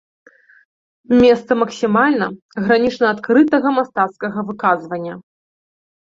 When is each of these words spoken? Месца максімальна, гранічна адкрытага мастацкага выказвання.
Месца 1.23 1.51
максімальна, 1.63 2.25
гранічна 2.65 3.07
адкрытага 3.15 3.67
мастацкага 3.77 4.39
выказвання. 4.51 5.13